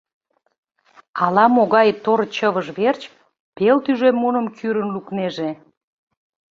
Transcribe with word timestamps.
Ала-могай 1.23 1.89
тор 2.03 2.19
чывыж 2.35 2.67
верч 2.79 3.01
пел 3.55 3.77
тӱжем 3.85 4.15
муным 4.21 4.45
кӱрын 4.57 4.87
лукнеже. 4.95 5.49